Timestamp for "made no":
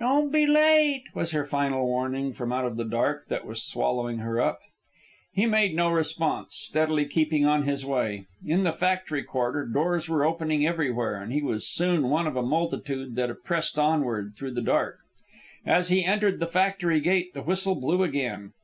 5.46-5.88